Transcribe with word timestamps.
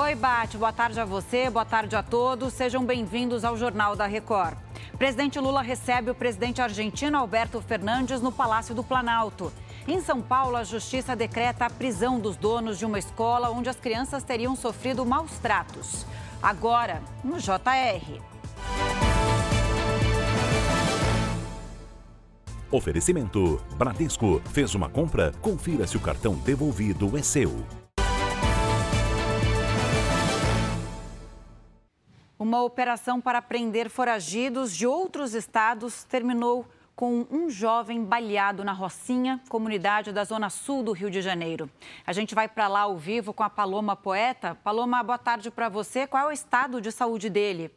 Oi, 0.00 0.14
Bate, 0.14 0.56
boa 0.56 0.72
tarde 0.72 1.00
a 1.00 1.04
você, 1.04 1.50
boa 1.50 1.64
tarde 1.64 1.96
a 1.96 2.04
todos. 2.04 2.54
Sejam 2.54 2.86
bem-vindos 2.86 3.44
ao 3.44 3.56
Jornal 3.56 3.96
da 3.96 4.06
Record. 4.06 4.56
Presidente 4.96 5.40
Lula 5.40 5.60
recebe 5.60 6.08
o 6.08 6.14
presidente 6.14 6.62
argentino 6.62 7.18
Alberto 7.18 7.60
Fernandes 7.60 8.20
no 8.20 8.30
Palácio 8.30 8.76
do 8.76 8.84
Planalto. 8.84 9.52
Em 9.88 10.00
São 10.00 10.22
Paulo, 10.22 10.56
a 10.56 10.62
justiça 10.62 11.16
decreta 11.16 11.66
a 11.66 11.70
prisão 11.70 12.20
dos 12.20 12.36
donos 12.36 12.78
de 12.78 12.86
uma 12.86 12.96
escola 12.96 13.50
onde 13.50 13.68
as 13.68 13.74
crianças 13.74 14.22
teriam 14.22 14.54
sofrido 14.54 15.04
maus 15.04 15.32
tratos. 15.38 16.06
Agora, 16.40 17.02
no 17.24 17.40
JR. 17.40 18.22
Oferecimento: 22.70 23.60
Bradesco. 23.76 24.40
Fez 24.52 24.76
uma 24.76 24.88
compra? 24.88 25.32
Confira 25.40 25.88
se 25.88 25.96
o 25.96 26.00
cartão 26.00 26.36
devolvido 26.36 27.18
é 27.18 27.22
seu. 27.22 27.66
Uma 32.38 32.62
operação 32.62 33.20
para 33.20 33.42
prender 33.42 33.90
foragidos 33.90 34.72
de 34.72 34.86
outros 34.86 35.34
estados 35.34 36.04
terminou 36.04 36.64
com 36.94 37.26
um 37.28 37.50
jovem 37.50 38.04
baleado 38.04 38.62
na 38.62 38.72
Rocinha, 38.72 39.40
comunidade 39.48 40.12
da 40.12 40.22
Zona 40.22 40.48
Sul 40.48 40.84
do 40.84 40.92
Rio 40.92 41.10
de 41.10 41.20
Janeiro. 41.20 41.68
A 42.06 42.12
gente 42.12 42.36
vai 42.36 42.46
para 42.46 42.68
lá 42.68 42.82
ao 42.82 42.96
vivo 42.96 43.32
com 43.32 43.42
a 43.42 43.50
Paloma 43.50 43.96
Poeta. 43.96 44.56
Paloma, 44.62 45.02
boa 45.02 45.18
tarde 45.18 45.50
para 45.50 45.68
você. 45.68 46.06
Qual 46.06 46.26
é 46.26 46.28
o 46.28 46.32
estado 46.32 46.80
de 46.80 46.92
saúde 46.92 47.28
dele? 47.28 47.72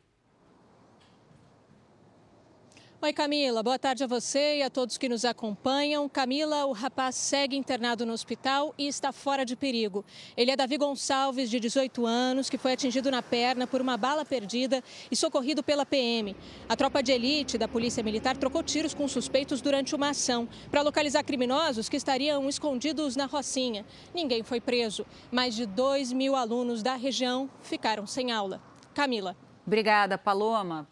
Oi, 3.04 3.14
Camila. 3.14 3.64
Boa 3.64 3.80
tarde 3.80 4.04
a 4.04 4.08
você 4.08 4.58
e 4.58 4.62
a 4.62 4.70
todos 4.70 4.96
que 4.96 5.10
nos 5.10 5.26
acompanham. 5.26 6.08
Camila, 6.08 6.68
o 6.68 6.72
rapaz 6.72 7.16
segue 7.16 7.58
internado 7.58 8.06
no 8.06 8.14
hospital 8.14 8.76
e 8.78 8.88
está 8.88 9.12
fora 9.12 9.44
de 9.44 9.56
perigo. 9.56 10.06
Ele 10.38 10.52
é 10.52 10.56
Davi 10.56 10.78
Gonçalves, 10.78 11.50
de 11.50 11.60
18 11.60 12.06
anos, 12.06 12.48
que 12.48 12.60
foi 12.60 12.74
atingido 12.74 13.10
na 13.10 13.24
perna 13.24 13.66
por 13.66 13.82
uma 13.82 13.98
bala 13.98 14.24
perdida 14.24 14.84
e 15.10 15.16
socorrido 15.16 15.64
pela 15.64 15.84
PM. 15.84 16.36
A 16.70 16.76
tropa 16.76 17.02
de 17.02 17.12
elite 17.12 17.58
da 17.58 17.68
Polícia 17.68 18.04
Militar 18.04 18.38
trocou 18.38 18.62
tiros 18.62 18.94
com 18.94 19.08
suspeitos 19.08 19.62
durante 19.62 19.96
uma 19.96 20.12
ação 20.12 20.48
para 20.70 20.84
localizar 20.84 21.24
criminosos 21.24 21.90
que 21.90 21.98
estariam 21.98 22.48
escondidos 22.48 23.16
na 23.16 23.26
Rocinha. 23.26 23.84
Ninguém 24.14 24.44
foi 24.44 24.62
preso. 24.62 25.08
Mais 25.32 25.56
de 25.56 25.66
2 25.66 26.14
mil 26.14 26.36
alunos 26.36 26.84
da 26.84 26.96
região 26.98 27.50
ficaram 27.64 28.06
sem 28.06 28.32
aula. 28.32 28.62
Camila. 28.94 29.36
Obrigada, 29.66 30.20
Paloma. 30.20 30.88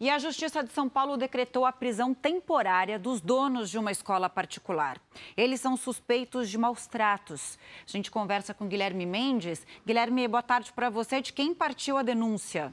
E 0.00 0.08
a 0.08 0.18
Justiça 0.18 0.64
de 0.64 0.72
São 0.72 0.88
Paulo 0.88 1.18
decretou 1.18 1.66
a 1.66 1.72
prisão 1.72 2.14
temporária 2.14 2.98
dos 2.98 3.20
donos 3.20 3.68
de 3.68 3.76
uma 3.76 3.92
escola 3.92 4.30
particular. 4.30 4.98
Eles 5.36 5.60
são 5.60 5.76
suspeitos 5.76 6.48
de 6.48 6.56
maus 6.56 6.86
tratos. 6.86 7.58
A 7.86 7.90
gente 7.90 8.10
conversa 8.10 8.54
com 8.54 8.66
Guilherme 8.66 9.04
Mendes. 9.04 9.66
Guilherme, 9.86 10.26
boa 10.26 10.42
tarde 10.42 10.72
para 10.72 10.88
você. 10.88 11.20
De 11.20 11.34
quem 11.34 11.54
partiu 11.54 11.98
a 11.98 12.02
denúncia? 12.02 12.72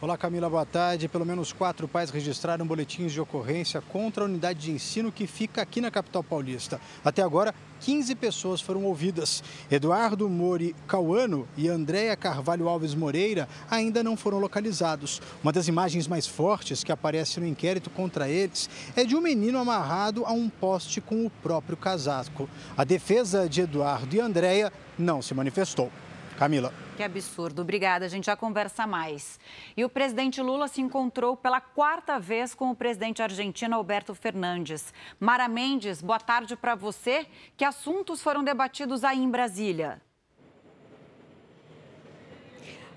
Olá, 0.00 0.16
Camila, 0.16 0.48
boa 0.48 0.64
tarde. 0.64 1.08
Pelo 1.08 1.26
menos 1.26 1.52
quatro 1.52 1.88
pais 1.88 2.10
registraram 2.10 2.64
boletins 2.64 3.10
de 3.10 3.20
ocorrência 3.20 3.80
contra 3.80 4.22
a 4.22 4.26
unidade 4.26 4.60
de 4.60 4.70
ensino 4.70 5.10
que 5.10 5.26
fica 5.26 5.60
aqui 5.60 5.80
na 5.80 5.90
capital 5.90 6.22
paulista. 6.22 6.80
Até 7.04 7.20
agora, 7.20 7.52
15 7.80 8.14
pessoas 8.14 8.60
foram 8.60 8.84
ouvidas. 8.84 9.42
Eduardo 9.68 10.30
Mori 10.30 10.72
Cauano 10.86 11.48
e 11.56 11.68
Andréa 11.68 12.14
Carvalho 12.14 12.68
Alves 12.68 12.94
Moreira 12.94 13.48
ainda 13.68 14.04
não 14.04 14.16
foram 14.16 14.38
localizados. 14.38 15.20
Uma 15.42 15.52
das 15.52 15.66
imagens 15.66 16.06
mais 16.06 16.28
fortes 16.28 16.84
que 16.84 16.92
aparece 16.92 17.40
no 17.40 17.46
inquérito 17.46 17.90
contra 17.90 18.28
eles 18.28 18.70
é 18.94 19.02
de 19.02 19.16
um 19.16 19.20
menino 19.20 19.58
amarrado 19.58 20.24
a 20.24 20.30
um 20.30 20.48
poste 20.48 21.00
com 21.00 21.26
o 21.26 21.30
próprio 21.42 21.76
casaco. 21.76 22.48
A 22.76 22.84
defesa 22.84 23.48
de 23.48 23.62
Eduardo 23.62 24.14
e 24.14 24.20
Andréa 24.20 24.72
não 24.96 25.20
se 25.20 25.34
manifestou. 25.34 25.90
Camila. 26.38 26.72
Que 26.96 27.02
absurdo. 27.02 27.62
Obrigada, 27.62 28.06
a 28.06 28.08
gente 28.08 28.26
já 28.26 28.36
conversa 28.36 28.86
mais. 28.86 29.40
E 29.76 29.84
o 29.84 29.88
presidente 29.88 30.40
Lula 30.40 30.68
se 30.68 30.80
encontrou 30.80 31.36
pela 31.36 31.60
quarta 31.60 32.16
vez 32.20 32.54
com 32.54 32.70
o 32.70 32.76
presidente 32.76 33.20
argentino 33.20 33.74
Alberto 33.74 34.14
Fernandes. 34.14 34.94
Mara 35.18 35.48
Mendes, 35.48 36.00
boa 36.00 36.20
tarde 36.20 36.54
para 36.54 36.76
você. 36.76 37.26
Que 37.56 37.64
assuntos 37.64 38.22
foram 38.22 38.44
debatidos 38.44 39.02
aí 39.02 39.18
em 39.18 39.28
Brasília? 39.28 40.00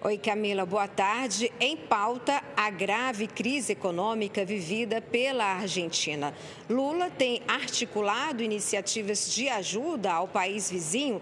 Oi, 0.03 0.19
Camila, 0.19 0.63
boa 0.63 0.87
tarde. 0.87 1.51
Em 1.59 1.75
pauta, 1.77 2.43
a 2.55 2.69
grave 2.69 3.27
crise 3.27 3.73
econômica 3.73 4.45
vivida 4.45 5.01
pela 5.01 5.45
Argentina. 5.45 6.33
Lula 6.69 7.09
tem 7.09 7.41
articulado 7.47 8.43
iniciativas 8.43 9.33
de 9.33 9.49
ajuda 9.49 10.11
ao 10.11 10.27
país 10.27 10.69
vizinho 10.69 11.21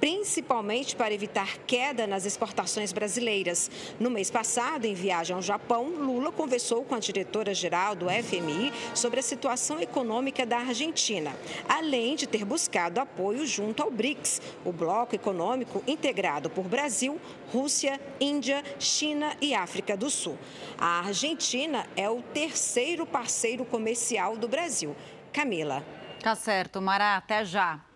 principalmente 0.00 0.96
para 0.96 1.12
evitar 1.12 1.58
queda 1.66 2.06
nas 2.06 2.24
exportações 2.24 2.92
brasileiras. 2.92 3.70
No 4.00 4.10
mês 4.10 4.30
passado, 4.30 4.86
em 4.86 4.94
viagem 4.94 5.36
ao 5.36 5.42
Japão, 5.42 5.88
Lula 5.88 6.32
conversou 6.32 6.82
com 6.84 6.94
a 6.94 6.98
diretora-geral 6.98 7.94
do 7.94 8.06
FMI 8.06 8.72
sobre 8.94 9.20
a 9.20 9.22
situação 9.22 9.80
econômica 9.80 10.46
da 10.46 10.58
Argentina, 10.58 11.36
além 11.68 12.16
de 12.16 12.26
ter 12.26 12.44
buscado 12.44 13.00
apoio 13.00 13.46
junto 13.46 13.82
ao 13.82 13.90
BRICS, 13.90 14.40
o 14.64 14.72
bloco 14.72 15.14
econômico 15.14 15.82
integrado 15.86 16.48
por 16.48 16.64
Brasil, 16.64 17.20
Rússia, 17.52 18.00
Índia, 18.18 18.64
China 18.78 19.36
e 19.40 19.54
África 19.54 19.96
do 19.96 20.08
Sul. 20.08 20.38
A 20.78 21.00
Argentina 21.00 21.86
é 21.96 22.08
o 22.08 22.22
terceiro 22.22 23.04
parceiro 23.04 23.64
comercial 23.64 24.36
do 24.36 24.48
Brasil. 24.48 24.96
Camila. 25.32 25.84
Tá 26.22 26.34
certo, 26.34 26.80
Mara, 26.80 27.16
até 27.16 27.44
já. 27.44 27.89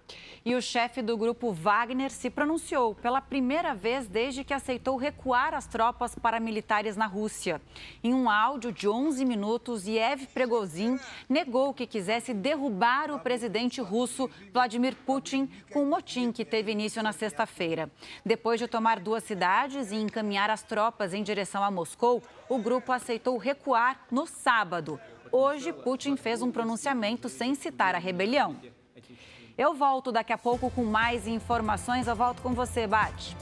E 0.46 0.54
o 0.54 0.60
chefe 0.60 1.00
do 1.00 1.16
grupo 1.16 1.54
Wagner 1.54 2.10
se 2.10 2.28
pronunciou 2.28 2.94
pela 2.94 3.22
primeira 3.22 3.74
vez 3.74 4.06
desde 4.06 4.44
que 4.44 4.52
aceitou 4.52 4.98
recuar 4.98 5.54
as 5.54 5.66
tropas 5.66 6.14
paramilitares 6.14 6.98
na 6.98 7.06
Rússia. 7.06 7.62
Em 8.02 8.12
um 8.12 8.28
áudio 8.28 8.70
de 8.70 8.86
11 8.86 9.24
minutos, 9.24 9.86
Yev 9.86 10.26
Pregozin 10.34 11.00
negou 11.30 11.72
que 11.72 11.86
quisesse 11.86 12.34
derrubar 12.34 13.10
o 13.10 13.18
presidente 13.18 13.80
russo 13.80 14.28
Vladimir 14.52 14.94
Putin 15.06 15.48
com 15.72 15.82
o 15.82 15.86
motim 15.86 16.30
que 16.30 16.44
teve 16.44 16.72
início 16.72 17.02
na 17.02 17.14
sexta-feira. 17.14 17.90
Depois 18.22 18.60
de 18.60 18.68
tomar 18.68 19.00
duas 19.00 19.24
cidades 19.24 19.92
e 19.92 19.96
encaminhar 19.96 20.50
as 20.50 20.62
tropas 20.62 21.14
em 21.14 21.22
direção 21.22 21.64
a 21.64 21.70
Moscou, 21.70 22.22
o 22.50 22.58
grupo 22.58 22.92
aceitou 22.92 23.38
recuar 23.38 24.04
no 24.10 24.26
sábado. 24.26 25.00
Hoje, 25.32 25.72
Putin 25.72 26.16
fez 26.16 26.42
um 26.42 26.52
pronunciamento 26.52 27.30
sem 27.30 27.54
citar 27.54 27.94
a 27.94 27.98
rebelião. 27.98 28.60
Eu 29.56 29.72
volto 29.72 30.10
daqui 30.10 30.32
a 30.32 30.38
pouco 30.38 30.68
com 30.68 30.84
mais 30.84 31.28
informações. 31.28 32.08
Eu 32.08 32.16
volto 32.16 32.42
com 32.42 32.52
você, 32.52 32.88
Bate. 32.88 33.36